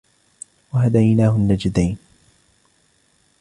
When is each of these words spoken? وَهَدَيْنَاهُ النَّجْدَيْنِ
وَهَدَيْنَاهُ 0.73 1.35
النَّجْدَيْنِ 1.35 1.97